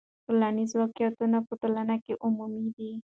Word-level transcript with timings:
ټولنیز 0.25 0.71
واقعیتونه 0.79 1.37
په 1.47 1.53
ټولنه 1.61 1.95
کې 2.03 2.13
عمومي 2.25 2.65
دي. 2.75 2.91